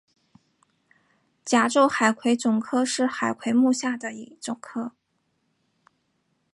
[1.45, 4.93] 甲胄海葵总科是海葵目下的一总科。